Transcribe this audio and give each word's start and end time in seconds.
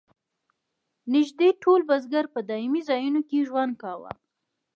نږدې 1.13 1.49
ټول 1.61 1.79
بزګر 1.89 2.25
په 2.33 2.39
دایمي 2.49 2.81
ځایونو 2.89 3.21
کې 3.29 3.45
ژوند 3.47 3.73
کاوه. 3.81 4.11